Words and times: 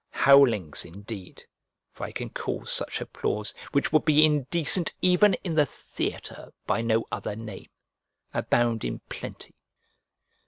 Howlings 0.09 0.83
indeed 0.83 1.43
(for 1.91 2.05
I 2.07 2.11
can 2.11 2.31
call 2.31 2.65
such 2.65 3.01
applause, 3.01 3.51
which 3.71 3.91
would 3.93 4.03
be 4.03 4.25
indecent 4.25 4.91
even 4.99 5.35
in 5.43 5.53
the 5.53 5.67
theatre, 5.67 6.51
by 6.65 6.81
no 6.81 7.05
other 7.11 7.35
name) 7.35 7.69
abound 8.33 8.83
in 8.83 9.01
plenty. 9.09 9.53